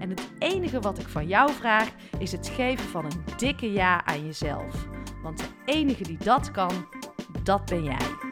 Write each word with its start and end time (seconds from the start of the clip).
En 0.00 0.10
het 0.10 0.30
enige 0.38 0.80
wat 0.80 0.98
ik 0.98 1.08
van 1.08 1.26
jou 1.26 1.52
vraag 1.52 1.90
is 2.18 2.32
het 2.32 2.48
geven 2.48 2.88
van 2.88 3.04
een 3.04 3.24
dikke 3.36 3.72
ja 3.72 4.04
aan 4.04 4.24
jezelf. 4.24 4.88
Want 5.22 5.38
de 5.38 5.48
enige 5.64 6.02
die 6.02 6.18
dat 6.18 6.50
kan, 6.50 6.86
dat 7.42 7.64
ben 7.64 7.84
jij. 7.84 8.28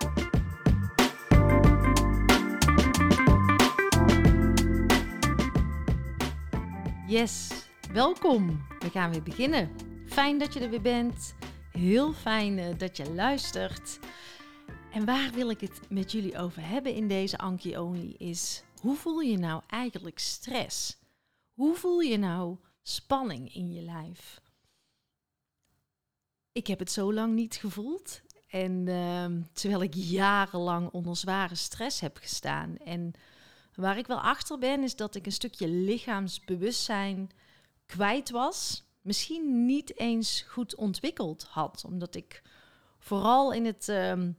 Yes, 7.07 7.48
welkom. 7.92 8.67
We 8.79 8.91
gaan 8.91 9.11
weer 9.11 9.23
beginnen. 9.23 9.70
Fijn 10.07 10.39
dat 10.39 10.55
je 10.55 10.61
er 10.61 10.70
weer 10.70 10.81
bent. 10.81 11.35
Heel 11.73 12.12
fijn 12.12 12.59
eh, 12.59 12.79
dat 12.79 12.97
je 12.97 13.12
luistert. 13.12 13.98
En 14.92 15.05
waar 15.05 15.31
wil 15.35 15.51
ik 15.51 15.61
het 15.61 15.81
met 15.89 16.12
jullie 16.12 16.39
over 16.39 16.69
hebben 16.69 16.95
in 16.95 17.09
deze 17.09 17.39
Anki 17.39 17.79
Only 17.79 18.14
is 18.19 18.62
hoe 18.81 18.97
voel 18.97 19.20
je 19.20 19.39
nou 19.39 19.62
eigenlijk 19.67 20.19
stress? 20.19 20.98
Hoe 21.59 21.75
voel 21.75 22.01
je 22.01 22.17
nou 22.17 22.56
spanning 22.83 23.55
in 23.55 23.73
je 23.73 23.81
lijf? 23.81 24.41
Ik 26.53 26.67
heb 26.67 26.78
het 26.78 26.91
zo 26.91 27.12
lang 27.12 27.34
niet 27.34 27.55
gevoeld. 27.55 28.20
En 28.47 28.89
ehm, 28.89 29.42
terwijl 29.53 29.83
ik 29.83 29.95
jarenlang 29.95 30.91
onder 30.91 31.17
zware 31.17 31.55
stress 31.55 32.01
heb 32.01 32.17
gestaan. 32.17 32.77
En 32.77 33.12
waar 33.75 33.98
ik 33.98 34.06
wel 34.06 34.20
achter 34.20 34.59
ben, 34.59 34.83
is 34.83 34.97
dat 34.97 35.14
ik 35.14 35.27
een 35.27 35.33
stukje 35.33 35.69
lichaamsbewustzijn 35.69 37.31
kwijt 37.86 38.31
was. 38.31 38.84
Misschien 39.01 39.67
niet 39.67 39.98
eens 39.98 40.41
goed 40.48 40.75
ontwikkeld 40.75 41.42
had. 41.42 41.84
Omdat 41.84 42.14
ik 42.14 42.42
vooral 42.98 43.53
in 43.53 43.64
het 43.64 43.89
ehm, 43.89 44.33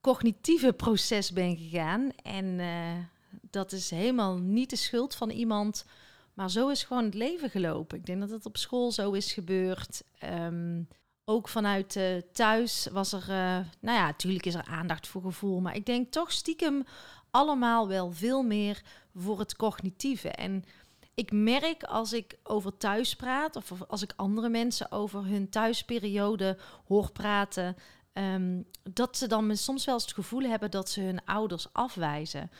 cognitieve 0.00 0.72
proces 0.72 1.32
ben 1.32 1.56
gegaan. 1.56 2.10
En 2.22 2.44
uh, 2.44 2.98
dat 3.50 3.72
is 3.72 3.90
helemaal 3.90 4.38
niet 4.38 4.70
de 4.70 4.76
schuld 4.76 5.14
van 5.14 5.30
iemand. 5.30 5.84
Maar 6.34 6.50
zo 6.50 6.68
is 6.68 6.82
gewoon 6.82 7.04
het 7.04 7.14
leven 7.14 7.50
gelopen. 7.50 7.98
Ik 7.98 8.06
denk 8.06 8.20
dat 8.20 8.30
het 8.30 8.46
op 8.46 8.56
school 8.56 8.92
zo 8.92 9.12
is 9.12 9.32
gebeurd. 9.32 10.02
Ehm, 10.18 10.82
ook 11.24 11.48
vanuit 11.48 11.96
uh, 11.96 12.16
thuis 12.32 12.88
was 12.92 13.12
er, 13.12 13.22
uh, 13.22 13.58
nou 13.80 13.98
ja, 13.98 14.06
natuurlijk 14.06 14.46
is 14.46 14.54
er 14.54 14.66
aandacht 14.66 15.06
voor 15.06 15.22
gevoel. 15.22 15.60
Maar 15.60 15.76
ik 15.76 15.86
denk 15.86 16.12
toch 16.12 16.32
stiekem 16.32 16.84
allemaal 17.30 17.88
wel 17.88 18.12
veel 18.12 18.42
meer 18.42 18.82
voor 19.14 19.38
het 19.38 19.56
cognitieve. 19.56 20.28
En 20.28 20.64
ik 21.14 21.32
merk 21.32 21.82
als 21.82 22.12
ik 22.12 22.38
over 22.42 22.76
thuis 22.76 23.16
praat, 23.16 23.56
of 23.56 23.72
als 23.88 24.02
ik 24.02 24.12
andere 24.16 24.48
mensen 24.48 24.92
over 24.92 25.24
hun 25.26 25.48
thuisperiode 25.48 26.58
hoor 26.86 27.10
praten, 27.12 27.76
um, 28.12 28.66
dat 28.82 29.16
ze 29.16 29.26
dan 29.26 29.56
soms 29.56 29.84
wel 29.84 29.94
eens 29.94 30.04
het 30.04 30.14
gevoel 30.14 30.42
hebben 30.42 30.70
dat 30.70 30.90
ze 30.90 31.00
hun 31.00 31.24
ouders 31.24 31.66
afwijzen. 31.72 32.50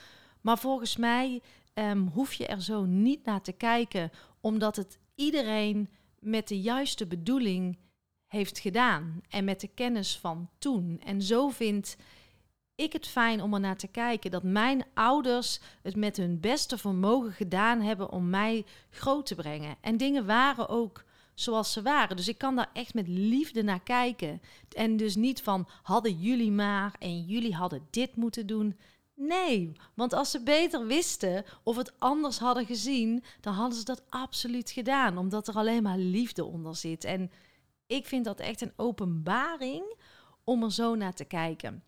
Maar 0.41 0.57
volgens 0.57 0.97
mij 0.97 1.41
um, 1.79 2.07
hoef 2.07 2.33
je 2.33 2.47
er 2.47 2.61
zo 2.61 2.85
niet 2.85 3.25
naar 3.25 3.41
te 3.41 3.51
kijken, 3.51 4.11
omdat 4.41 4.75
het 4.75 4.99
iedereen 5.15 5.89
met 6.19 6.47
de 6.47 6.61
juiste 6.61 7.05
bedoeling 7.07 7.77
heeft 8.25 8.59
gedaan 8.59 9.21
en 9.29 9.43
met 9.43 9.59
de 9.59 9.67
kennis 9.67 10.17
van 10.17 10.49
toen. 10.57 11.01
En 11.03 11.21
zo 11.21 11.49
vind 11.49 11.97
ik 12.75 12.93
het 12.93 13.07
fijn 13.07 13.41
om 13.41 13.53
er 13.53 13.59
naar 13.59 13.77
te 13.77 13.87
kijken 13.87 14.31
dat 14.31 14.43
mijn 14.43 14.85
ouders 14.93 15.59
het 15.81 15.95
met 15.95 16.17
hun 16.17 16.39
beste 16.39 16.77
vermogen 16.77 17.31
gedaan 17.31 17.81
hebben 17.81 18.11
om 18.11 18.29
mij 18.29 18.65
groot 18.89 19.25
te 19.25 19.35
brengen. 19.35 19.75
En 19.81 19.97
dingen 19.97 20.25
waren 20.25 20.69
ook 20.69 21.03
zoals 21.33 21.73
ze 21.73 21.81
waren. 21.81 22.15
Dus 22.15 22.27
ik 22.27 22.37
kan 22.37 22.55
daar 22.55 22.69
echt 22.73 22.93
met 22.93 23.07
liefde 23.07 23.63
naar 23.63 23.83
kijken. 23.83 24.41
En 24.69 24.97
dus 24.97 25.15
niet 25.15 25.41
van 25.41 25.67
hadden 25.81 26.19
jullie 26.19 26.51
maar 26.51 26.95
en 26.99 27.25
jullie 27.25 27.53
hadden 27.55 27.87
dit 27.89 28.15
moeten 28.15 28.47
doen. 28.47 28.77
Nee, 29.15 29.71
want 29.93 30.13
als 30.13 30.31
ze 30.31 30.43
beter 30.43 30.85
wisten 30.85 31.45
of 31.63 31.75
het 31.75 31.99
anders 31.99 32.39
hadden 32.39 32.65
gezien, 32.65 33.23
dan 33.41 33.53
hadden 33.53 33.77
ze 33.77 33.85
dat 33.85 34.03
absoluut 34.09 34.71
gedaan, 34.71 35.17
omdat 35.17 35.47
er 35.47 35.55
alleen 35.55 35.83
maar 35.83 35.97
liefde 35.97 36.45
onder 36.45 36.75
zit. 36.75 37.03
En 37.03 37.31
ik 37.87 38.05
vind 38.05 38.25
dat 38.25 38.39
echt 38.39 38.61
een 38.61 38.73
openbaring 38.75 39.95
om 40.43 40.63
er 40.63 40.71
zo 40.71 40.95
naar 40.95 41.13
te 41.13 41.25
kijken. 41.25 41.83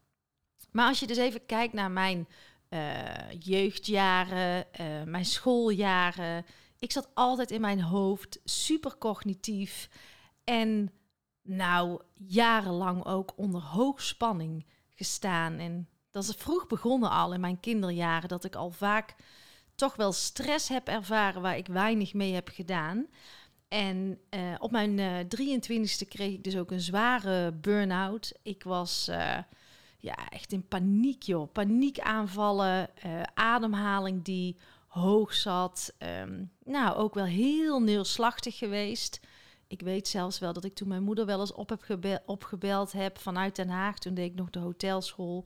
Maar 0.71 0.88
als 0.88 0.99
je 0.99 1.07
dus 1.07 1.17
even 1.17 1.45
kijkt 1.45 1.73
naar 1.73 1.91
mijn 1.91 2.27
uh, 2.69 3.31
jeugdjaren, 3.39 4.65
uh, 4.81 5.03
mijn 5.03 5.25
schooljaren, 5.25 6.45
ik 6.79 6.91
zat 6.91 7.09
altijd 7.13 7.51
in 7.51 7.61
mijn 7.61 7.81
hoofd 7.81 8.39
super 8.44 8.97
cognitief 8.97 9.89
en 10.44 10.91
nou 11.41 12.01
jarenlang 12.13 13.05
ook 13.05 13.33
onder 13.35 13.61
hoogspanning 13.61 14.65
gestaan 14.95 15.57
en 15.57 15.88
dat 16.17 16.35
is 16.35 16.44
vroeg 16.44 16.67
begonnen 16.67 17.09
al 17.09 17.33
in 17.33 17.39
mijn 17.39 17.59
kinderjaren. 17.59 18.29
Dat 18.29 18.44
ik 18.44 18.55
al 18.55 18.72
vaak 18.72 19.16
toch 19.75 19.95
wel 19.95 20.11
stress 20.11 20.67
heb 20.67 20.88
ervaren 20.88 21.41
waar 21.41 21.57
ik 21.57 21.67
weinig 21.67 22.13
mee 22.13 22.33
heb 22.33 22.50
gedaan. 22.53 23.07
En 23.67 24.19
uh, 24.29 24.56
op 24.59 24.72
mijn 24.72 24.97
uh, 24.97 25.19
eh, 25.19 25.25
23ste 25.25 26.07
kreeg 26.07 26.33
ik 26.33 26.44
dus 26.44 26.57
ook 26.57 26.72
een 26.72 26.79
zware 26.79 27.51
burn-out. 27.51 28.33
Ik 28.41 28.63
was 28.63 29.07
uh, 29.09 29.38
ja, 29.97 30.29
echt 30.29 30.51
in 30.51 30.67
paniek, 30.67 31.23
joh. 31.23 31.51
Paniekaanvallen, 31.51 32.89
ademhaling 33.33 34.23
die 34.23 34.57
hoog 34.88 35.33
zat. 35.33 35.94
Um, 36.22 36.51
nou, 36.63 36.95
ook 36.95 37.13
wel 37.13 37.25
heel 37.25 37.79
neerslachtig 37.79 38.57
geweest. 38.57 39.19
Ik 39.67 39.81
weet 39.81 40.07
zelfs 40.07 40.39
wel 40.39 40.53
dat 40.53 40.63
ik 40.63 40.75
toen 40.75 40.88
mijn 40.88 41.03
moeder 41.03 41.25
wel 41.25 41.39
eens 41.39 41.53
op 41.53 41.69
heb 41.69 41.81
gebeld, 41.81 42.22
opgebeld 42.25 42.91
heb 42.91 43.17
vanuit 43.17 43.56
Den 43.56 43.69
Haag. 43.69 44.00
Toen 44.00 44.13
deed 44.13 44.29
ik 44.31 44.35
nog 44.35 44.50
de 44.50 44.59
hotelschool 44.59 45.45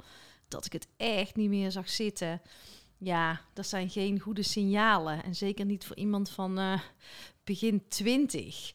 dat 0.51 0.66
ik 0.66 0.73
het 0.73 0.88
echt 0.97 1.35
niet 1.35 1.50
meer 1.50 1.72
zag 1.72 1.89
zitten. 1.89 2.41
Ja, 2.97 3.41
dat 3.53 3.67
zijn 3.67 3.89
geen 3.89 4.19
goede 4.19 4.44
signalen. 4.44 5.23
En 5.23 5.35
zeker 5.35 5.66
niet 5.66 5.85
voor 5.85 5.95
iemand 5.95 6.29
van 6.29 6.59
uh, 6.59 6.79
begin 7.44 7.88
twintig. 7.88 8.72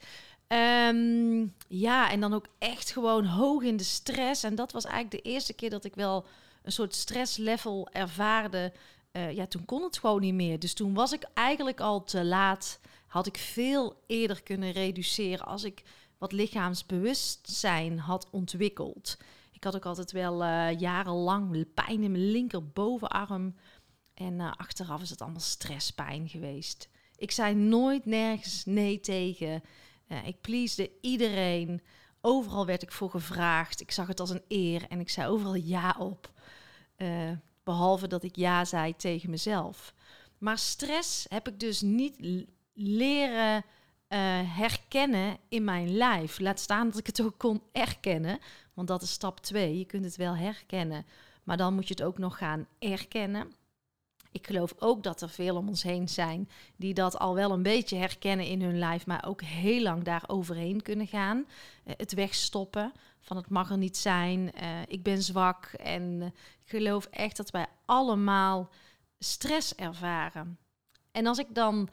Um, 0.49 1.55
ja, 1.69 2.11
en 2.11 2.21
dan 2.21 2.35
ook 2.35 2.47
echt 2.59 2.91
gewoon 2.91 3.25
hoog 3.25 3.63
in 3.63 3.77
de 3.77 3.85
stress. 3.85 4.43
En 4.43 4.55
dat 4.55 4.73
was 4.73 4.85
eigenlijk 4.85 5.25
de 5.25 5.31
eerste 5.31 5.53
keer 5.53 5.71
dat 5.71 5.85
ik 5.85 5.95
wel 5.95 6.27
een 6.63 6.73
soort 6.73 6.95
stresslevel 6.95 7.89
ervaarde. 7.93 8.73
Uh, 9.13 9.33
ja, 9.33 9.47
toen 9.47 9.65
kon 9.65 9.83
het 9.83 9.99
gewoon 9.99 10.21
niet 10.21 10.35
meer. 10.35 10.59
Dus 10.59 10.75
toen 10.75 10.95
was 10.95 11.13
ik 11.13 11.23
eigenlijk 11.35 11.81
al 11.81 12.05
te 12.05 12.25
laat. 12.25 12.81
Had 13.07 13.27
ik 13.27 13.37
veel 13.37 14.03
eerder 14.07 14.43
kunnen 14.43 14.73
reduceren 14.73 15.47
als 15.47 15.65
ik 15.65 15.83
wat 16.19 16.33
lichaamsbewustzijn 16.33 17.99
had 17.99 18.29
ontwikkeld. 18.31 19.17
Ik 19.57 19.65
had 19.65 19.77
ook 19.77 19.87
altijd 19.87 20.13
wel 20.13 20.43
uh, 20.43 20.79
jarenlang 20.79 21.75
pijn 21.75 22.03
in 22.03 22.11
mijn 22.11 22.31
linkerbovenarm. 22.31 23.57
En 24.15 24.33
uh, 24.33 24.53
achteraf 24.57 25.03
is 25.03 25.11
het 25.11 25.21
allemaal 25.21 25.41
stresspijn 25.41 26.29
geweest. 26.29 26.89
Ik 27.17 27.31
zei 27.31 27.55
nooit 27.55 28.05
nergens 28.05 28.65
nee 28.65 29.01
tegen. 29.01 29.63
Uh, 30.09 30.27
ik 30.27 30.41
pleasde 30.41 30.91
iedereen. 31.01 31.83
Overal 32.21 32.67
werd 32.67 32.83
ik 32.83 32.93
voor 32.93 33.11
gevraagd. 33.11 33.81
Ik 33.81 33.91
zag 33.91 34.07
het 34.07 34.21
als 34.21 34.31
een 34.31 34.45
eer 34.49 34.87
en 34.89 35.01
ik 35.01 35.11
zei 35.11 35.29
overal 35.29 35.55
ja 35.55 35.97
op. 35.99 36.33
behalve 37.63 38.07
dat 38.07 38.23
ik 38.23 38.37
ja 38.37 38.65
zei 38.65 38.97
tegen 38.97 39.31
mezelf. 39.31 39.95
Maar 40.39 40.59
stress 40.59 41.27
heb 41.29 41.49
ik 41.49 41.61
dus 41.61 41.81
niet 41.81 42.47
leren 42.75 43.65
herkennen 44.09 45.37
in 45.49 45.65
mijn 45.65 45.97
lijf. 45.97 46.39
Laat 46.39 46.61
staan 46.61 46.89
dat 46.89 46.99
ik 46.99 47.07
het 47.07 47.23
ook 47.23 47.39
kon 47.39 47.63
erkennen. 47.73 48.39
Want 48.75 48.89
dat 48.89 49.03
is 49.03 49.11
stap 49.11 49.41
2. 49.41 49.79
Je 49.79 49.85
kunt 49.85 50.05
het 50.05 50.17
wel 50.17 50.37
herkennen, 50.37 51.07
maar 51.45 51.57
dan 51.57 51.75
moet 51.75 51.89
je 51.89 51.95
het 51.95 52.03
ook 52.03 52.19
nog 52.19 52.39
gaan 52.39 52.67
erkennen. 52.79 53.53
Ik 54.37 54.47
geloof 54.47 54.75
ook 54.79 55.03
dat 55.03 55.21
er 55.21 55.29
veel 55.29 55.57
om 55.57 55.69
ons 55.69 55.83
heen 55.83 56.09
zijn 56.09 56.49
die 56.77 56.95
dat 56.95 57.19
al 57.19 57.35
wel 57.35 57.51
een 57.51 57.63
beetje 57.63 57.97
herkennen 57.97 58.47
in 58.47 58.63
hun 58.63 58.79
lijf, 58.79 59.07
maar 59.07 59.25
ook 59.27 59.43
heel 59.43 59.83
lang 59.83 60.05
daar 60.05 60.25
overheen 60.27 60.83
kunnen 60.83 61.07
gaan. 61.07 61.47
Eh, 61.85 61.95
het 61.97 62.15
wegstoppen 62.15 62.93
van 63.21 63.37
het 63.37 63.49
mag 63.49 63.71
er 63.71 63.79
niet 63.79 63.97
zijn, 63.97 64.41
uh, 64.63 64.81
ik 64.87 65.03
ben 65.03 65.23
zwak. 65.23 65.65
En 65.67 66.23
ik 66.65 66.71
geloof 66.71 67.05
echt 67.05 67.37
dat 67.37 67.51
wij 67.51 67.67
allemaal 67.85 68.71
stress 69.19 69.75
ervaren. 69.75 70.59
En 71.13 71.27
als 71.27 71.39
ik 71.39 71.55
dan 71.55 71.89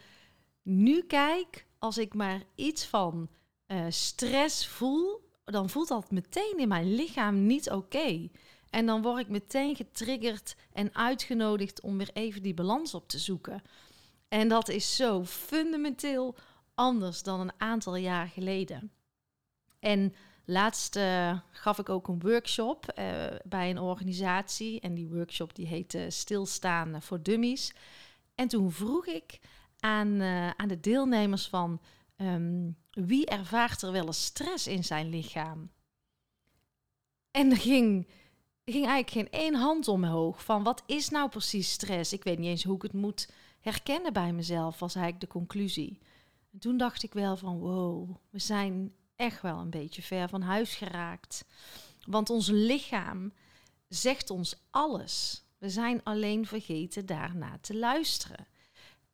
nu 0.61 1.01
kijk, 1.01 1.65
als 1.83 1.97
ik 1.97 2.13
maar 2.13 2.43
iets 2.55 2.85
van 2.85 3.29
uh, 3.67 3.85
stress 3.89 4.67
voel, 4.67 5.29
dan 5.43 5.69
voelt 5.69 5.87
dat 5.87 6.11
meteen 6.11 6.57
in 6.57 6.67
mijn 6.67 6.95
lichaam 6.95 7.45
niet 7.45 7.71
oké. 7.71 8.29
En 8.69 8.85
dan 8.85 9.01
word 9.01 9.19
ik 9.19 9.27
meteen 9.27 9.75
getriggerd 9.75 10.55
en 10.73 10.95
uitgenodigd 10.95 11.81
om 11.81 11.97
weer 11.97 12.09
even 12.13 12.41
die 12.41 12.53
balans 12.53 12.93
op 12.93 13.07
te 13.07 13.19
zoeken. 13.19 13.61
En 14.27 14.47
dat 14.47 14.69
is 14.69 14.95
zo 14.95 15.25
fundamenteel 15.25 16.35
anders 16.75 17.23
dan 17.23 17.39
een 17.39 17.53
aantal 17.57 17.95
jaar 17.95 18.27
geleden. 18.27 18.91
En 19.79 20.13
laatst 20.45 20.95
uh, 20.95 21.39
gaf 21.51 21.79
ik 21.79 21.89
ook 21.89 22.07
een 22.07 22.19
workshop 22.19 22.93
uh, 22.99 23.25
bij 23.43 23.69
een 23.69 23.79
organisatie. 23.79 24.79
En 24.79 24.93
die 24.93 25.09
workshop 25.09 25.55
die 25.55 25.67
heette 25.67 26.05
Stilstaan 26.09 27.01
voor 27.01 27.23
Dummies. 27.23 27.73
En 28.35 28.47
toen 28.47 28.71
vroeg 28.71 29.05
ik 29.05 29.39
aan, 29.83 30.07
uh, 30.07 30.49
aan 30.49 30.67
de 30.67 30.79
deelnemers 30.79 31.47
van... 31.47 31.81
Um, 32.17 32.77
wie 32.91 33.25
ervaart 33.25 33.81
er 33.81 33.91
wel 33.91 34.05
eens 34.05 34.25
stress 34.25 34.67
in 34.67 34.83
zijn 34.83 35.09
lichaam? 35.09 35.71
En 37.31 37.51
er 37.51 37.57
ging, 37.57 38.07
ging 38.65 38.87
eigenlijk 38.87 39.09
geen 39.09 39.41
één 39.41 39.55
hand 39.55 39.87
omhoog 39.87 40.43
van 40.43 40.63
wat 40.63 40.83
is 40.85 41.09
nou 41.09 41.29
precies 41.29 41.71
stress? 41.71 42.13
Ik 42.13 42.23
weet 42.23 42.39
niet 42.39 42.49
eens 42.49 42.63
hoe 42.63 42.75
ik 42.75 42.81
het 42.81 42.93
moet 42.93 43.29
herkennen 43.59 44.13
bij 44.13 44.33
mezelf, 44.33 44.79
was 44.79 44.95
eigenlijk 44.95 45.25
de 45.25 45.39
conclusie. 45.39 45.99
En 46.51 46.59
toen 46.59 46.77
dacht 46.77 47.03
ik 47.03 47.13
wel 47.13 47.37
van 47.37 47.59
wow, 47.59 48.15
we 48.29 48.39
zijn 48.39 48.93
echt 49.15 49.41
wel 49.41 49.59
een 49.59 49.69
beetje 49.69 50.01
ver 50.01 50.29
van 50.29 50.41
huis 50.41 50.75
geraakt. 50.75 51.45
Want 52.05 52.29
ons 52.29 52.47
lichaam 52.47 53.33
zegt 53.87 54.29
ons 54.29 54.55
alles. 54.69 55.43
We 55.57 55.69
zijn 55.69 56.03
alleen 56.03 56.45
vergeten 56.45 57.05
daarna 57.05 57.57
te 57.61 57.77
luisteren. 57.77 58.47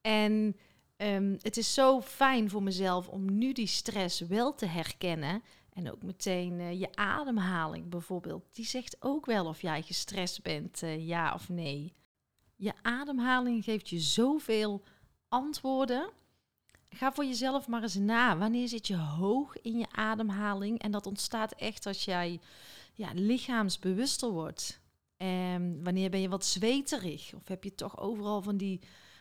En 0.01 0.55
um, 0.97 1.37
het 1.41 1.57
is 1.57 1.73
zo 1.73 2.01
fijn 2.01 2.49
voor 2.49 2.63
mezelf 2.63 3.07
om 3.07 3.37
nu 3.37 3.53
die 3.53 3.67
stress 3.67 4.19
wel 4.19 4.55
te 4.55 4.65
herkennen. 4.65 5.43
En 5.73 5.91
ook 5.91 6.03
meteen 6.03 6.59
uh, 6.59 6.79
je 6.79 6.95
ademhaling 6.95 7.89
bijvoorbeeld. 7.89 8.43
Die 8.51 8.65
zegt 8.65 8.97
ook 8.99 9.25
wel 9.25 9.45
of 9.45 9.61
jij 9.61 9.81
gestrest 9.81 10.41
bent, 10.41 10.81
uh, 10.81 11.07
ja 11.07 11.33
of 11.33 11.49
nee. 11.49 11.93
Je 12.55 12.73
ademhaling 12.81 13.63
geeft 13.63 13.89
je 13.89 13.99
zoveel 13.99 14.83
antwoorden. 15.27 16.09
Ga 16.89 17.11
voor 17.11 17.25
jezelf 17.25 17.67
maar 17.67 17.81
eens 17.81 17.95
na. 17.95 18.37
Wanneer 18.37 18.67
zit 18.67 18.87
je 18.87 18.97
hoog 18.97 19.61
in 19.61 19.77
je 19.77 19.87
ademhaling? 19.91 20.79
En 20.81 20.91
dat 20.91 21.05
ontstaat 21.05 21.51
echt 21.51 21.85
als 21.85 22.05
jij 22.05 22.39
ja, 22.93 23.09
lichaamsbewuster 23.13 24.29
wordt. 24.29 24.79
En 25.17 25.83
wanneer 25.83 26.09
ben 26.09 26.21
je 26.21 26.29
wat 26.29 26.45
zweterig? 26.45 27.33
Of 27.33 27.47
heb 27.47 27.63
je 27.63 27.75
toch 27.75 27.99
overal 27.99 28.41
van 28.41 28.57
die 28.57 28.79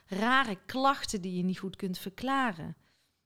rare 0.09 0.59
klachten 0.67 1.21
die 1.21 1.37
je 1.37 1.43
niet 1.43 1.59
goed 1.59 1.77
kunt 1.77 1.99
verklaren. 1.99 2.77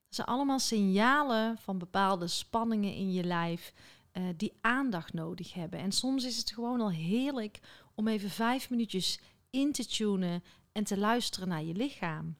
Dat 0.07 0.15
zijn 0.15 0.27
allemaal 0.27 0.59
signalen 0.59 1.59
van 1.59 1.79
bepaalde 1.79 2.27
spanningen 2.27 2.95
in 2.95 3.13
je 3.13 3.25
lijf 3.25 3.73
uh, 4.13 4.25
die 4.37 4.53
aandacht 4.61 5.13
nodig 5.13 5.55
hebben. 5.55 5.79
En 5.79 5.93
soms 5.93 6.25
is 6.25 6.37
het 6.37 6.53
gewoon 6.53 6.81
al 6.81 6.91
heerlijk 6.91 7.61
om 7.95 8.09
even 8.09 8.31
vijf 8.31 8.71
minuutjes 8.71 9.21
in 9.51 9.73
te 9.73 9.87
tunen 9.87 10.43
en 10.73 10.85
te 10.85 10.99
luisteren 10.99 11.49
naar 11.49 11.63
je 11.63 11.75
lichaam. 11.75 12.37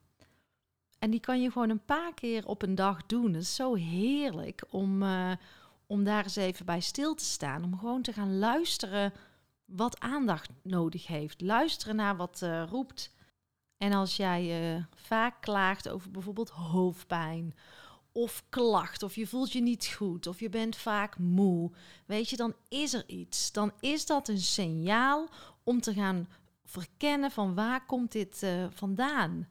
En 0.99 1.09
die 1.11 1.19
kan 1.19 1.41
je 1.41 1.51
gewoon 1.51 1.69
een 1.69 1.85
paar 1.85 2.13
keer 2.13 2.47
op 2.47 2.61
een 2.61 2.75
dag 2.75 3.05
doen. 3.05 3.33
Het 3.33 3.41
is 3.41 3.55
zo 3.55 3.73
heerlijk 3.73 4.63
om, 4.69 5.03
uh, 5.03 5.31
om 5.87 6.03
daar 6.03 6.23
eens 6.23 6.35
even 6.35 6.65
bij 6.65 6.79
stil 6.79 7.15
te 7.15 7.23
staan. 7.23 7.63
Om 7.63 7.77
gewoon 7.77 8.01
te 8.01 8.13
gaan 8.13 8.37
luisteren 8.37 9.13
wat 9.65 9.99
aandacht 9.99 10.49
nodig 10.61 11.07
heeft. 11.07 11.41
Luisteren 11.41 11.95
naar 11.95 12.15
wat 12.15 12.41
uh, 12.43 12.63
roept. 12.69 13.11
En 13.83 13.93
als 13.93 14.15
jij 14.15 14.75
uh, 14.75 14.83
vaak 14.95 15.41
klaagt 15.41 15.89
over 15.89 16.11
bijvoorbeeld 16.11 16.49
hoofdpijn 16.49 17.55
of 18.11 18.43
klacht, 18.49 19.03
of 19.03 19.15
je 19.15 19.27
voelt 19.27 19.51
je 19.51 19.61
niet 19.61 19.85
goed, 19.97 20.27
of 20.27 20.39
je 20.39 20.49
bent 20.49 20.75
vaak 20.75 21.17
moe, 21.17 21.71
weet 22.05 22.29
je, 22.29 22.35
dan 22.35 22.55
is 22.69 22.93
er 22.93 23.03
iets. 23.07 23.51
Dan 23.51 23.71
is 23.79 24.05
dat 24.05 24.27
een 24.27 24.39
signaal 24.39 25.29
om 25.63 25.81
te 25.81 25.93
gaan 25.93 26.27
verkennen 26.65 27.31
van 27.31 27.55
waar 27.55 27.85
komt 27.85 28.11
dit 28.11 28.43
uh, 28.43 28.65
vandaan. 28.69 29.47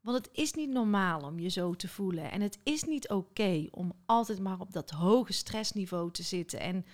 Want 0.00 0.16
het 0.16 0.28
is 0.32 0.52
niet 0.52 0.70
normaal 0.70 1.20
om 1.20 1.38
je 1.38 1.48
zo 1.48 1.74
te 1.74 1.88
voelen. 1.88 2.30
En 2.30 2.40
het 2.40 2.58
is 2.62 2.84
niet 2.84 3.08
oké 3.08 3.66
om 3.70 3.92
altijd 4.06 4.40
maar 4.40 4.60
op 4.60 4.72
dat 4.72 4.90
hoge 4.90 5.32
stressniveau 5.32 6.10
te 6.10 6.22
zitten. 6.22 6.60
En 6.60 6.86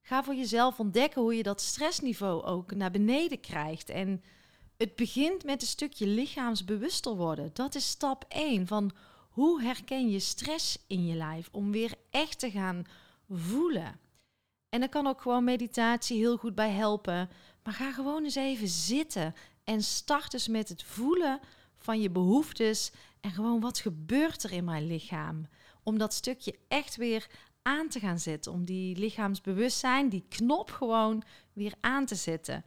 ga 0.00 0.24
voor 0.24 0.34
jezelf 0.34 0.80
ontdekken 0.80 1.22
hoe 1.22 1.36
je 1.36 1.42
dat 1.42 1.60
stressniveau 1.60 2.42
ook 2.42 2.74
naar 2.74 2.90
beneden 2.90 3.40
krijgt. 3.40 3.88
En 3.88 4.22
het 4.76 4.96
begint 4.96 5.44
met 5.44 5.62
een 5.62 5.68
stukje 5.68 6.06
lichaamsbewuster 6.06 7.16
worden. 7.16 7.50
Dat 7.52 7.74
is 7.74 7.88
stap 7.88 8.24
1 8.28 8.66
van 8.66 8.92
hoe 9.30 9.62
herken 9.62 10.10
je 10.10 10.18
stress 10.18 10.78
in 10.86 11.06
je 11.06 11.14
lijf 11.14 11.48
om 11.52 11.70
weer 11.72 11.94
echt 12.10 12.38
te 12.38 12.50
gaan 12.50 12.84
voelen. 13.28 13.98
En 14.68 14.80
daar 14.80 14.88
kan 14.88 15.06
ook 15.06 15.20
gewoon 15.20 15.44
meditatie 15.44 16.18
heel 16.18 16.36
goed 16.36 16.54
bij 16.54 16.70
helpen. 16.70 17.30
Maar 17.62 17.74
ga 17.74 17.92
gewoon 17.92 18.24
eens 18.24 18.34
even 18.34 18.68
zitten 18.68 19.34
en 19.64 19.82
start 19.82 20.32
eens 20.32 20.48
met 20.48 20.68
het 20.68 20.82
voelen 20.82 21.40
van 21.76 22.00
je 22.00 22.10
behoeftes 22.10 22.92
en 23.20 23.30
gewoon 23.30 23.60
wat 23.60 23.78
gebeurt 23.78 24.42
er 24.42 24.52
in 24.52 24.64
mijn 24.64 24.86
lichaam. 24.86 25.46
Om 25.82 25.98
dat 25.98 26.14
stukje 26.14 26.58
echt 26.68 26.96
weer 26.96 27.26
aan 27.62 27.88
te 27.88 28.00
gaan 28.00 28.18
zetten. 28.18 28.52
Om 28.52 28.64
die 28.64 28.96
lichaamsbewustzijn, 28.96 30.08
die 30.08 30.24
knop 30.28 30.70
gewoon 30.70 31.22
weer 31.52 31.74
aan 31.80 32.06
te 32.06 32.14
zetten. 32.14 32.64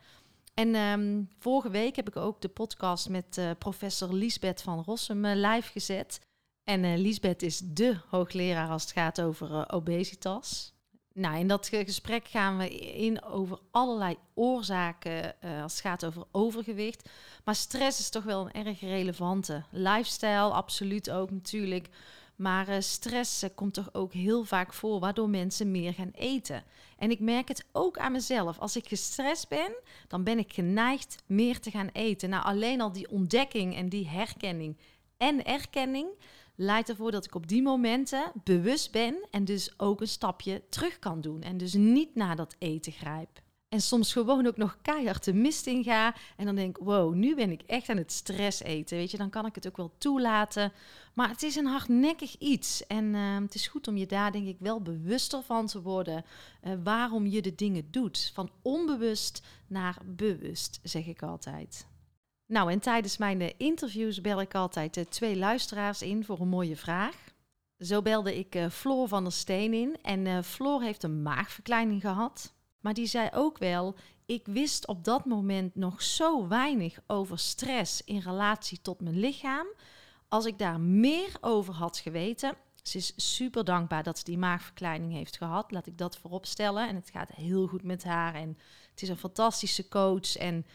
En 0.60 0.76
um, 0.76 1.30
vorige 1.40 1.70
week 1.70 1.96
heb 1.96 2.08
ik 2.08 2.16
ook 2.16 2.42
de 2.42 2.48
podcast 2.48 3.10
met 3.10 3.38
uh, 3.38 3.50
professor 3.58 4.14
Liesbeth 4.14 4.62
van 4.62 4.84
Rossum 4.84 5.26
uh, 5.26 5.32
live 5.36 5.72
gezet. 5.72 6.20
En 6.64 6.84
uh, 6.84 6.98
Liesbeth 6.98 7.42
is 7.42 7.62
de 7.64 7.98
hoogleraar 8.10 8.70
als 8.70 8.82
het 8.82 8.92
gaat 8.92 9.22
over 9.22 9.72
obesitas. 9.72 10.74
Nou, 11.14 11.38
in 11.38 11.48
dat 11.48 11.68
gesprek 11.68 12.28
gaan 12.28 12.58
we 12.58 12.70
in 12.80 13.24
over 13.24 13.60
allerlei 13.72 14.18
oorzaken 14.34 15.36
als 15.42 15.72
het 15.72 15.82
gaat 15.82 16.06
over 16.06 16.24
overgewicht. 16.32 17.10
Maar 17.44 17.56
stress 17.56 18.00
is 18.00 18.10
toch 18.10 18.24
wel 18.24 18.46
een 18.46 18.66
erg 18.66 18.80
relevante. 18.80 19.64
Lifestyle, 19.72 20.52
absoluut 20.52 21.12
ook 21.12 21.32
natuurlijk. 21.32 21.90
Maar 22.38 22.70
uh, 22.70 22.76
stress 22.80 23.44
uh, 23.44 23.50
komt 23.56 23.74
toch 23.74 23.94
ook 23.94 24.14
heel 24.14 24.44
vaak 24.44 24.74
voor, 24.74 25.00
waardoor 25.00 25.30
mensen 25.30 25.72
meer 25.72 25.94
gaan 25.94 26.12
eten. 26.14 26.64
En 26.98 27.12
ik 27.12 27.20
merk 27.20 27.48
het 27.48 27.66
ook 27.72 27.98
aan 27.98 28.12
mezelf. 28.12 28.60
Als 28.60 28.76
ik 28.76 28.88
gestrest 28.88 29.50
ben, 29.50 29.72
dan 30.08 30.24
ben 30.24 30.40
ik 30.40 30.54
geneigd 30.54 31.24
meer 31.26 31.60
te 31.60 31.72
gaan 31.72 31.90
eten. 31.94 32.30
Nou, 32.30 32.44
alleen 32.44 32.82
al 32.82 32.92
die 32.92 33.10
ontdekking 33.10 33.76
en 33.76 33.90
die 33.90 34.08
herkenning 34.08 34.78
en 35.18 35.46
erkenning 35.46 36.08
leidt 36.56 36.90
ervoor 36.90 37.12
dat 37.12 37.26
ik 37.26 37.36
op 37.36 37.48
die 37.48 37.62
momenten 37.62 38.32
bewust 38.44 38.92
ben 38.92 39.28
en 39.32 39.46
dus 39.46 39.80
ook 39.80 40.02
een 40.02 40.08
stapje 40.08 40.64
terug 40.70 41.00
kan 41.00 41.22
doen. 41.22 41.42
En 41.42 41.58
dus 41.58 41.74
niet 41.74 42.16
naar 42.16 42.36
dat 42.36 42.56
eten 42.60 42.92
grijp. 42.92 43.46
En 43.70 43.82
soms 43.82 44.14
gewoon 44.14 44.48
ook 44.48 44.58
nog 44.58 44.78
keihard 44.82 45.24
de 45.24 45.34
mist 45.34 45.68
in 45.68 45.84
ga. 45.84 46.16
En 46.38 46.46
dan 46.46 46.56
denk 46.56 46.78
ik, 46.78 46.84
wow, 46.84 47.14
nu 47.14 47.36
ben 47.36 47.52
ik 47.52 47.62
echt 47.62 47.90
aan 47.90 47.98
het 47.98 48.12
stress 48.12 48.62
eten. 48.62 48.98
Weet 48.98 49.12
je, 49.12 49.18
dan 49.18 49.30
kan 49.30 49.46
ik 49.46 49.56
het 49.56 49.68
ook 49.68 49.78
wel 49.78 49.94
toelaten. 49.98 50.72
Maar 51.14 51.30
het 51.30 51.44
is 51.44 51.56
een 51.56 51.66
hardnekkig 51.66 52.38
iets. 52.38 52.88
En 52.88 53.06
uh, 53.06 53.38
het 53.40 53.56
is 53.56 53.68
goed 53.68 53.88
om 53.88 53.98
je 53.98 54.06
daar 54.06 54.32
denk 54.32 54.48
ik 54.48 54.56
wel 54.60 54.82
bewuster 54.82 55.44
van 55.44 55.68
te 55.68 55.82
worden. 55.82 56.26
Uh, 56.64 56.74
waarom 56.84 57.26
je 57.26 57.42
de 57.42 57.56
dingen 57.56 57.88
doet. 57.92 58.32
Van 58.34 58.52
onbewust 58.62 59.42
naar 59.68 59.98
bewust, 60.06 60.80
zeg 60.84 61.06
ik 61.06 61.24
altijd. 61.24 61.88
Nou, 62.46 62.72
en 62.72 62.80
tijdens 62.80 63.18
mijn 63.18 63.58
interviews 63.58 64.22
bel 64.22 64.42
ik 64.42 64.56
altijd 64.56 64.98
uh, 64.98 65.04
twee 65.04 65.38
luisteraars 65.38 66.02
in 66.02 66.26
voor 66.26 66.40
een 66.40 66.48
mooie 66.48 66.78
vraag. 66.78 67.16
Zo 67.80 68.02
belde 68.02 68.38
ik 68.38 68.58
Floor 68.72 69.08
van 69.08 69.24
der 69.24 69.34
Steen 69.34 69.74
in. 69.74 69.98
En 70.02 70.44
Floor 70.44 70.82
heeft 70.82 71.04
een 71.04 71.22
maagverkleining 71.22 72.02
gehad. 72.02 72.56
Maar 72.88 72.96
die 72.96 73.08
zei 73.08 73.30
ook 73.34 73.58
wel: 73.58 73.96
ik 74.26 74.46
wist 74.46 74.88
op 74.88 75.04
dat 75.04 75.26
moment 75.26 75.76
nog 75.76 76.02
zo 76.02 76.48
weinig 76.48 77.00
over 77.08 77.40
stress 77.40 78.04
in 78.04 78.20
relatie 78.20 78.82
tot 78.82 79.02
mijn 79.02 79.20
lichaam. 79.20 79.68
Als 80.28 80.46
ik 80.46 80.58
daar 80.58 80.80
meer 80.80 81.38
over 81.42 81.74
had 81.74 81.98
geweten. 81.98 82.56
Ze 82.82 82.98
is 82.98 83.14
super 83.16 83.64
dankbaar 83.64 84.04
dat 84.04 84.18
ze 84.18 84.24
die 84.24 84.38
maagverkleining 84.38 85.14
heeft 85.14 85.38
gehad. 85.38 85.72
Laat 85.72 85.88
ik 85.88 85.98
dat 85.98 86.18
voorop 86.18 86.46
stellen. 86.46 86.88
En 86.88 86.96
het 86.96 87.10
gaat 87.10 87.30
heel 87.30 87.68
goed 87.68 87.84
met 87.84 88.04
haar. 88.04 88.36
En 88.36 88.58
het 88.92 89.02
is 89.02 89.10
een 89.10 89.18
fantastische 89.18 89.88
coach. 89.88 90.36
En 90.36 90.66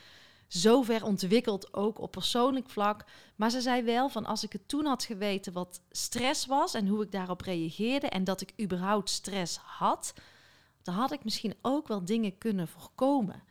zo 0.49 0.83
ver 0.83 1.05
ontwikkeld, 1.05 1.75
ook 1.75 2.01
op 2.01 2.11
persoonlijk 2.11 2.71
vlak. 2.71 3.05
Maar 3.37 3.51
ze 3.51 3.61
zei 3.61 3.83
wel 3.83 4.09
van 4.09 4.27
als 4.27 4.45
ik 4.45 4.53
het 4.53 4.69
toen 4.69 4.87
had 4.87 5.05
geweten 5.05 5.53
wat 5.53 5.81
stress 5.91 6.47
was 6.47 6.75
en 6.75 6.87
hoe 6.87 7.03
ik 7.03 7.13
daarop 7.13 7.41
reageerde 7.41 8.09
en 8.09 8.25
dat 8.25 8.41
ik 8.41 8.53
überhaupt 8.61 9.11
stress 9.11 9.57
had, 9.57 10.15
dan 10.83 10.95
had 10.95 11.13
ik 11.13 11.25
misschien 11.25 11.55
ook 11.63 11.89
wel 11.89 12.05
dingen 12.05 12.39
kunnen 12.39 12.69
voorkomen. 12.69 13.43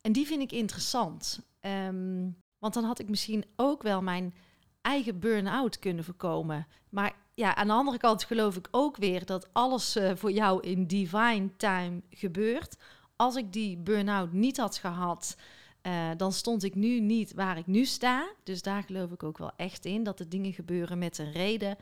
En 0.00 0.12
die 0.12 0.26
vind 0.26 0.42
ik 0.42 0.52
interessant. 0.52 1.40
Um, 1.60 2.36
Want 2.58 2.74
dan 2.74 2.84
had 2.84 2.98
ik 2.98 3.08
misschien 3.08 3.44
ook 3.56 3.82
wel 3.82 4.02
mijn 4.02 4.34
eigen 4.80 5.18
burn-out 5.18 5.78
kunnen 5.78 6.04
voorkomen. 6.04 6.66
Maar 6.88 7.12
ja, 7.34 7.54
aan 7.54 7.66
de 7.66 7.72
andere 7.72 7.98
kant 7.98 8.24
geloof 8.24 8.56
ik 8.56 8.68
ook 8.70 8.96
weer 8.96 9.26
dat 9.26 9.48
alles 9.52 9.96
uh, 9.96 10.10
voor 10.14 10.30
jou 10.30 10.60
in 10.62 10.86
divine 10.86 11.56
time 11.56 12.02
gebeurt. 12.10 12.76
Als 13.16 13.36
ik 13.36 13.52
die 13.52 13.76
burn-out 13.76 14.32
niet 14.32 14.56
had 14.56 14.76
gehad, 14.76 15.36
uh, 15.82 16.10
dan 16.16 16.32
stond 16.32 16.62
ik 16.62 16.74
nu 16.74 17.00
niet 17.00 17.34
waar 17.34 17.58
ik 17.58 17.66
nu 17.66 17.84
sta. 17.84 18.28
Dus 18.42 18.62
daar 18.62 18.82
geloof 18.82 19.10
ik 19.10 19.22
ook 19.22 19.38
wel 19.38 19.52
echt 19.56 19.84
in 19.84 20.02
dat 20.02 20.18
de 20.18 20.28
dingen 20.28 20.52
gebeuren 20.52 20.98
met 20.98 21.18
een 21.18 21.32
reden. 21.32 21.76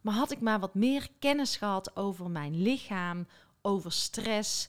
Maar 0.00 0.14
had 0.14 0.30
ik 0.30 0.40
maar 0.40 0.60
wat 0.60 0.74
meer 0.74 1.08
kennis 1.18 1.56
gehad 1.56 1.96
over 1.96 2.30
mijn 2.30 2.62
lichaam, 2.62 3.26
over 3.66 3.92
stress, 3.92 4.68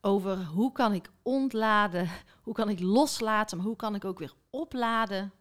over 0.00 0.44
hoe 0.44 0.72
kan 0.72 0.92
ik 0.92 1.10
ontladen, 1.22 2.10
hoe 2.44 2.54
kan 2.54 2.68
ik 2.68 2.80
loslaten, 2.80 3.56
maar 3.56 3.66
hoe 3.66 3.76
kan 3.76 3.94
ik 3.94 4.04
ook 4.04 4.18
weer 4.18 4.34
opladen. 4.50 5.32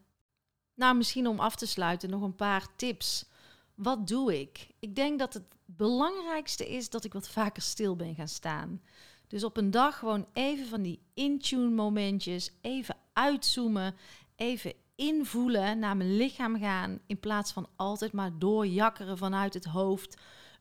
Nou, 0.73 0.95
misschien 0.95 1.27
om 1.27 1.39
af 1.39 1.55
te 1.55 1.67
sluiten 1.67 2.09
nog 2.09 2.21
een 2.21 2.35
paar 2.35 2.67
tips. 2.75 3.25
Wat 3.75 4.07
doe 4.07 4.39
ik? 4.39 4.67
Ik 4.79 4.95
denk 4.95 5.19
dat 5.19 5.33
het 5.33 5.43
belangrijkste 5.65 6.69
is 6.69 6.89
dat 6.89 7.03
ik 7.03 7.13
wat 7.13 7.29
vaker 7.29 7.61
stil 7.61 7.95
ben 7.95 8.15
gaan 8.15 8.27
staan. 8.27 8.81
Dus 9.27 9.43
op 9.43 9.57
een 9.57 9.71
dag 9.71 9.97
gewoon 9.97 10.27
even 10.33 10.67
van 10.67 10.81
die 10.81 10.99
in-tune 11.13 11.69
momentjes, 11.69 12.51
even 12.61 12.95
uitzoomen, 13.13 13.95
even 14.35 14.73
invoelen, 14.95 15.79
naar 15.79 15.97
mijn 15.97 16.17
lichaam 16.17 16.59
gaan, 16.59 16.99
in 17.05 17.19
plaats 17.19 17.51
van 17.51 17.67
altijd 17.75 18.11
maar 18.11 18.39
doorjakkeren 18.39 19.17
vanuit 19.17 19.53
het 19.53 19.65
hoofd, 19.65 20.17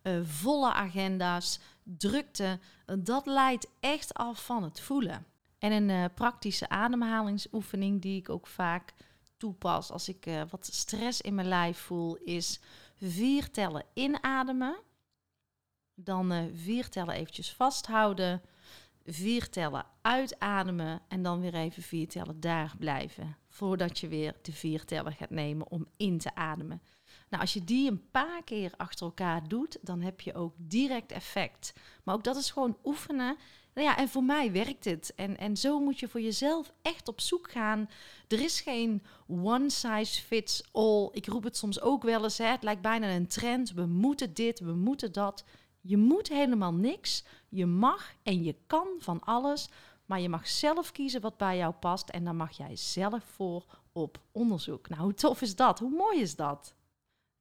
uh, 0.06 0.20
volle 0.24 0.72
agenda's, 0.72 1.58
drukte. 1.82 2.58
Dat 2.98 3.26
leidt 3.26 3.66
echt 3.80 4.14
af 4.14 4.44
van 4.44 4.62
het 4.62 4.80
voelen. 4.80 5.26
En 5.58 5.72
een 5.72 5.88
uh, 5.88 6.04
praktische 6.14 6.68
ademhalingsoefening 6.68 8.02
die 8.02 8.20
ik 8.20 8.28
ook 8.28 8.46
vaak 8.46 8.94
toepas 9.36 9.90
als 9.90 10.08
ik 10.08 10.26
uh, 10.26 10.42
wat 10.50 10.66
stress 10.66 11.20
in 11.20 11.34
mijn 11.34 11.48
lijf 11.48 11.78
voel, 11.78 12.16
is 12.16 12.60
vier 12.96 13.50
tellen 13.50 13.84
inademen. 13.94 14.76
Dan 15.94 16.50
vier 16.54 16.88
tellen 16.88 17.14
eventjes 17.14 17.52
vasthouden 17.52 18.42
vier 19.06 19.48
tellen 19.48 19.86
uitademen 20.02 21.00
en 21.08 21.22
dan 21.22 21.40
weer 21.40 21.54
even 21.54 21.82
vier 21.82 22.08
tellen 22.08 22.40
daar 22.40 22.74
blijven. 22.78 23.36
Voordat 23.48 23.98
je 23.98 24.08
weer 24.08 24.34
de 24.42 24.52
vier 24.52 24.84
tellen 24.84 25.12
gaat 25.12 25.30
nemen 25.30 25.70
om 25.70 25.86
in 25.96 26.18
te 26.18 26.34
ademen. 26.34 26.82
Nou, 27.28 27.42
als 27.42 27.52
je 27.52 27.64
die 27.64 27.90
een 27.90 28.10
paar 28.10 28.42
keer 28.44 28.72
achter 28.76 29.06
elkaar 29.06 29.48
doet, 29.48 29.78
dan 29.80 30.00
heb 30.00 30.20
je 30.20 30.34
ook 30.34 30.54
direct 30.56 31.12
effect. 31.12 31.72
Maar 32.04 32.14
ook 32.14 32.24
dat 32.24 32.36
is 32.36 32.50
gewoon 32.50 32.76
oefenen. 32.84 33.36
Nou 33.74 33.88
ja, 33.88 33.96
en 33.96 34.08
voor 34.08 34.24
mij 34.24 34.52
werkt 34.52 34.84
het. 34.84 35.12
En, 35.14 35.38
en 35.38 35.56
zo 35.56 35.80
moet 35.80 35.98
je 36.00 36.08
voor 36.08 36.20
jezelf 36.20 36.72
echt 36.82 37.08
op 37.08 37.20
zoek 37.20 37.50
gaan. 37.50 37.88
Er 38.28 38.40
is 38.40 38.60
geen 38.60 39.02
one 39.26 39.70
size 39.70 40.22
fits 40.22 40.68
all. 40.72 41.08
Ik 41.12 41.26
roep 41.26 41.44
het 41.44 41.56
soms 41.56 41.80
ook 41.80 42.02
wel 42.02 42.22
eens. 42.22 42.38
Hè. 42.38 42.46
Het 42.46 42.62
lijkt 42.62 42.82
bijna 42.82 43.14
een 43.14 43.26
trend. 43.26 43.72
We 43.72 43.86
moeten 43.86 44.34
dit, 44.34 44.60
we 44.60 44.72
moeten 44.72 45.12
dat. 45.12 45.44
Je 45.80 45.96
moet 45.96 46.28
helemaal 46.28 46.74
niks. 46.74 47.24
Je 47.48 47.66
mag 47.66 48.14
en 48.22 48.42
je 48.42 48.56
kan 48.66 48.88
van 48.98 49.20
alles, 49.20 49.68
maar 50.06 50.20
je 50.20 50.28
mag 50.28 50.48
zelf 50.48 50.92
kiezen 50.92 51.20
wat 51.20 51.36
bij 51.36 51.56
jou 51.56 51.72
past 51.72 52.08
en 52.08 52.24
daar 52.24 52.34
mag 52.34 52.56
jij 52.56 52.76
zelf 52.76 53.24
voor 53.24 53.64
op 53.92 54.20
onderzoek. 54.32 54.88
Nou, 54.88 55.02
hoe 55.02 55.14
tof 55.14 55.42
is 55.42 55.56
dat? 55.56 55.78
Hoe 55.78 55.90
mooi 55.90 56.20
is 56.20 56.36
dat? 56.36 56.74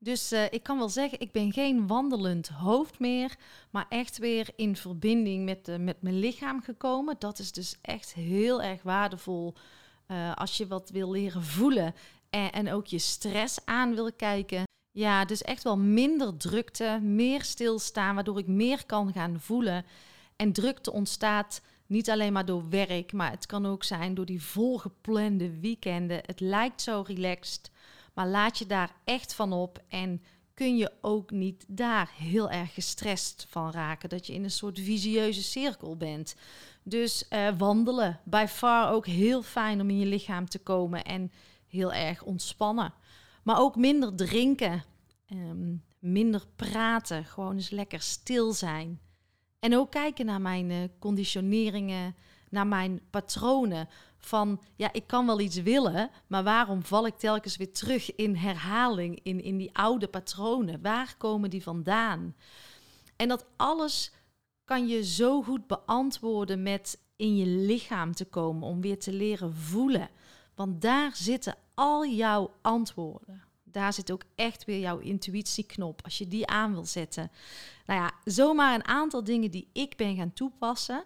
Dus 0.05 0.33
uh, 0.33 0.43
ik 0.49 0.63
kan 0.63 0.77
wel 0.77 0.89
zeggen, 0.89 1.19
ik 1.19 1.31
ben 1.31 1.53
geen 1.53 1.87
wandelend 1.87 2.47
hoofd 2.47 2.99
meer, 2.99 3.35
maar 3.69 3.85
echt 3.89 4.17
weer 4.17 4.49
in 4.55 4.75
verbinding 4.75 5.45
met, 5.45 5.77
met 5.79 6.01
mijn 6.01 6.19
lichaam 6.19 6.61
gekomen. 6.61 7.15
Dat 7.19 7.39
is 7.39 7.51
dus 7.51 7.75
echt 7.81 8.13
heel 8.13 8.61
erg 8.61 8.83
waardevol 8.83 9.53
uh, 10.07 10.33
als 10.33 10.57
je 10.57 10.67
wat 10.67 10.89
wil 10.89 11.11
leren 11.11 11.43
voelen 11.43 11.95
en, 12.29 12.51
en 12.51 12.71
ook 12.71 12.87
je 12.87 12.99
stress 12.99 13.57
aan 13.65 13.95
wil 13.95 14.13
kijken. 14.13 14.63
Ja, 14.91 15.25
dus 15.25 15.41
echt 15.41 15.63
wel 15.63 15.77
minder 15.77 16.37
drukte, 16.37 16.99
meer 17.01 17.43
stilstaan, 17.43 18.15
waardoor 18.15 18.39
ik 18.39 18.47
meer 18.47 18.85
kan 18.85 19.13
gaan 19.13 19.39
voelen. 19.39 19.85
En 20.35 20.51
drukte 20.51 20.91
ontstaat 20.91 21.61
niet 21.85 22.09
alleen 22.09 22.33
maar 22.33 22.45
door 22.45 22.69
werk, 22.69 23.13
maar 23.13 23.31
het 23.31 23.45
kan 23.45 23.65
ook 23.65 23.83
zijn 23.83 24.13
door 24.13 24.25
die 24.25 24.43
volgeplande 24.43 25.59
weekenden. 25.59 26.21
Het 26.25 26.39
lijkt 26.39 26.81
zo 26.81 27.03
relaxed, 27.07 27.71
maar 28.15 28.27
laat 28.27 28.57
je 28.57 28.65
daar 28.65 28.95
echt 29.03 29.33
van 29.33 29.53
op 29.53 29.83
en 29.87 30.21
kun 30.53 30.77
je 30.77 30.91
ook 31.01 31.31
niet 31.31 31.65
daar 31.67 32.11
heel 32.17 32.49
erg 32.49 32.73
gestrest 32.73 33.45
van 33.49 33.71
raken. 33.71 34.09
Dat 34.09 34.27
je 34.27 34.33
in 34.33 34.43
een 34.43 34.51
soort 34.51 34.79
visieuze 34.79 35.43
cirkel 35.43 35.97
bent. 35.97 36.35
Dus 36.83 37.25
uh, 37.29 37.47
wandelen, 37.57 38.19
by 38.23 38.45
far 38.49 38.91
ook 38.91 39.05
heel 39.05 39.41
fijn 39.41 39.81
om 39.81 39.89
in 39.89 39.99
je 39.99 40.05
lichaam 40.05 40.49
te 40.49 40.59
komen 40.59 41.03
en 41.03 41.31
heel 41.67 41.93
erg 41.93 42.23
ontspannen. 42.23 42.93
Maar 43.43 43.59
ook 43.59 43.75
minder 43.75 44.15
drinken, 44.15 44.83
um, 45.29 45.83
minder 45.99 46.43
praten, 46.55 47.25
gewoon 47.25 47.55
eens 47.55 47.69
lekker 47.69 48.01
stil 48.01 48.53
zijn. 48.53 48.99
En 49.59 49.75
ook 49.75 49.91
kijken 49.91 50.25
naar 50.25 50.41
mijn 50.41 50.69
uh, 50.69 50.77
conditioneringen, 50.99 52.15
naar 52.49 52.67
mijn 52.67 53.01
patronen. 53.09 53.89
Van 54.25 54.61
ja, 54.75 54.93
ik 54.93 55.07
kan 55.07 55.25
wel 55.25 55.39
iets 55.39 55.61
willen, 55.61 56.09
maar 56.27 56.43
waarom 56.43 56.83
val 56.83 57.05
ik 57.05 57.17
telkens 57.17 57.57
weer 57.57 57.73
terug 57.73 58.15
in 58.15 58.35
herhaling, 58.35 59.19
in, 59.23 59.43
in 59.43 59.57
die 59.57 59.77
oude 59.77 60.07
patronen? 60.07 60.81
Waar 60.81 61.15
komen 61.17 61.49
die 61.49 61.63
vandaan? 61.63 62.35
En 63.15 63.27
dat 63.27 63.45
alles 63.55 64.11
kan 64.63 64.87
je 64.87 65.03
zo 65.03 65.41
goed 65.41 65.67
beantwoorden 65.67 66.63
met 66.63 66.99
in 67.15 67.37
je 67.37 67.45
lichaam 67.45 68.13
te 68.13 68.25
komen, 68.25 68.67
om 68.67 68.81
weer 68.81 68.99
te 68.99 69.13
leren 69.13 69.53
voelen. 69.53 70.09
Want 70.55 70.81
daar 70.81 71.15
zitten 71.15 71.55
al 71.73 72.05
jouw 72.05 72.51
antwoorden 72.61 73.43
daar 73.75 73.93
zit 73.93 74.11
ook 74.11 74.23
echt 74.35 74.65
weer 74.65 74.79
jouw 74.79 74.97
intuïtieknop. 74.97 76.03
Als 76.03 76.17
je 76.17 76.27
die 76.27 76.47
aan 76.47 76.73
wil 76.73 76.85
zetten. 76.85 77.31
Nou 77.85 77.99
ja, 77.99 78.11
zomaar 78.23 78.73
een 78.73 78.85
aantal 78.85 79.23
dingen 79.23 79.51
die 79.51 79.69
ik 79.73 79.97
ben 79.97 80.15
gaan 80.15 80.33
toepassen. 80.33 81.03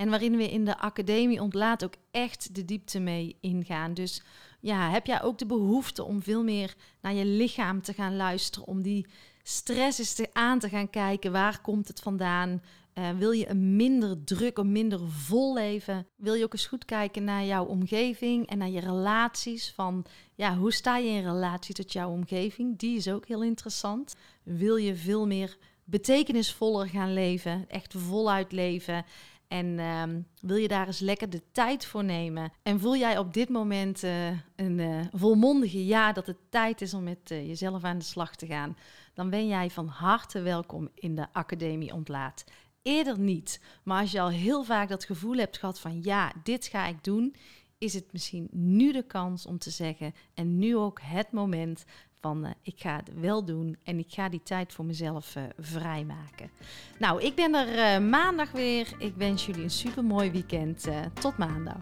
En 0.00 0.08
waarin 0.08 0.36
we 0.36 0.50
in 0.50 0.64
de 0.64 0.78
academie 0.78 1.40
ontlaat 1.40 1.84
ook 1.84 1.94
echt 2.10 2.54
de 2.54 2.64
diepte 2.64 3.00
mee 3.00 3.36
ingaan. 3.40 3.94
Dus 3.94 4.22
ja, 4.60 4.90
heb 4.90 5.06
jij 5.06 5.22
ook 5.22 5.38
de 5.38 5.46
behoefte 5.46 6.04
om 6.04 6.22
veel 6.22 6.42
meer 6.42 6.74
naar 7.00 7.14
je 7.14 7.24
lichaam 7.24 7.82
te 7.82 7.92
gaan 7.92 8.16
luisteren. 8.16 8.68
Om 8.68 8.82
die 8.82 9.06
stress 9.42 9.98
eens 9.98 10.14
te 10.14 10.28
aan 10.32 10.58
te 10.58 10.68
gaan 10.68 10.90
kijken. 10.90 11.32
Waar 11.32 11.60
komt 11.60 11.88
het 11.88 12.00
vandaan? 12.00 12.62
Uh, 12.94 13.10
wil 13.10 13.30
je 13.30 13.48
een 13.48 13.76
minder 13.76 14.24
druk, 14.24 14.58
een 14.58 14.72
minder 14.72 15.00
vol 15.08 15.54
leven? 15.54 16.06
Wil 16.16 16.34
je 16.34 16.44
ook 16.44 16.52
eens 16.52 16.66
goed 16.66 16.84
kijken 16.84 17.24
naar 17.24 17.44
jouw 17.44 17.64
omgeving 17.64 18.46
en 18.46 18.58
naar 18.58 18.70
je 18.70 18.80
relaties? 18.80 19.72
Van 19.72 20.04
ja, 20.34 20.56
hoe 20.56 20.72
sta 20.72 20.96
je 20.96 21.10
in 21.10 21.24
relatie 21.24 21.74
tot 21.74 21.92
jouw 21.92 22.10
omgeving? 22.10 22.78
Die 22.78 22.96
is 22.96 23.08
ook 23.08 23.26
heel 23.26 23.42
interessant. 23.42 24.14
Wil 24.42 24.76
je 24.76 24.94
veel 24.94 25.26
meer 25.26 25.56
betekenisvoller 25.84 26.88
gaan 26.88 27.12
leven, 27.12 27.64
echt 27.68 27.94
voluit 27.96 28.52
leven? 28.52 29.04
En 29.50 29.78
um, 29.78 30.26
wil 30.40 30.56
je 30.56 30.68
daar 30.68 30.86
eens 30.86 30.98
lekker 30.98 31.30
de 31.30 31.42
tijd 31.52 31.86
voor 31.86 32.04
nemen? 32.04 32.52
En 32.62 32.80
voel 32.80 32.96
jij 32.96 33.18
op 33.18 33.34
dit 33.34 33.48
moment 33.48 34.02
uh, 34.02 34.28
een 34.56 34.78
uh, 34.78 35.00
volmondige 35.12 35.86
ja 35.86 36.12
dat 36.12 36.26
het 36.26 36.36
tijd 36.48 36.80
is 36.80 36.94
om 36.94 37.02
met 37.02 37.30
uh, 37.30 37.46
jezelf 37.46 37.84
aan 37.84 37.98
de 37.98 38.04
slag 38.04 38.36
te 38.36 38.46
gaan? 38.46 38.76
Dan 39.14 39.30
ben 39.30 39.46
jij 39.46 39.70
van 39.70 39.86
harte 39.86 40.40
welkom 40.40 40.88
in 40.94 41.14
de 41.14 41.26
Academie 41.32 41.94
Ontlaat 41.94 42.44
eerder 42.82 43.18
niet. 43.18 43.60
Maar 43.82 44.00
als 44.00 44.10
je 44.10 44.20
al 44.20 44.28
heel 44.28 44.64
vaak 44.64 44.88
dat 44.88 45.04
gevoel 45.04 45.36
hebt 45.36 45.58
gehad 45.58 45.80
van 45.80 46.02
ja, 46.02 46.32
dit 46.42 46.66
ga 46.66 46.86
ik 46.86 47.04
doen, 47.04 47.34
is 47.78 47.94
het 47.94 48.12
misschien 48.12 48.48
nu 48.50 48.92
de 48.92 49.06
kans 49.06 49.46
om 49.46 49.58
te 49.58 49.70
zeggen 49.70 50.14
en 50.34 50.58
nu 50.58 50.76
ook 50.76 51.00
het 51.02 51.32
moment 51.32 51.84
van 52.20 52.44
uh, 52.44 52.50
ik 52.62 52.74
ga 52.76 52.96
het 52.96 53.20
wel 53.20 53.44
doen 53.44 53.76
en 53.84 53.98
ik 53.98 54.06
ga 54.08 54.28
die 54.28 54.42
tijd 54.42 54.72
voor 54.72 54.84
mezelf 54.84 55.36
uh, 55.36 55.42
vrijmaken. 55.58 56.50
Nou, 56.98 57.22
ik 57.22 57.34
ben 57.34 57.54
er 57.54 58.00
uh, 58.02 58.08
maandag 58.08 58.50
weer. 58.50 58.88
Ik 58.98 59.14
wens 59.16 59.46
jullie 59.46 59.62
een 59.62 59.70
super 59.70 60.04
mooi 60.04 60.30
weekend. 60.30 60.88
tot 61.20 61.38
maandag. 61.38 61.78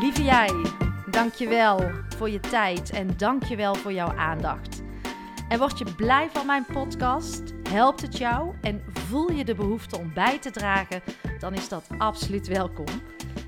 Lieve 0.00 0.22
jij, 0.22 0.50
dankjewel 1.10 1.90
voor 2.16 2.30
je 2.30 2.40
tijd 2.40 2.90
en 2.90 3.16
dankjewel 3.16 3.74
voor 3.74 3.92
jouw 3.92 4.12
aandacht. 4.16 4.82
En 5.48 5.58
word 5.58 5.78
je 5.78 5.94
blij 5.96 6.28
van 6.30 6.46
mijn 6.46 6.64
podcast? 6.72 7.42
Helpt 7.68 8.02
het 8.02 8.18
jou 8.18 8.54
en 8.60 8.82
voel 8.92 9.32
je 9.32 9.44
de 9.44 9.54
behoefte 9.54 9.98
om 9.98 10.12
bij 10.14 10.38
te 10.38 10.50
dragen? 10.50 11.02
Dan 11.38 11.54
is 11.54 11.68
dat 11.68 11.84
absoluut 11.98 12.46
welkom. 12.46 13.13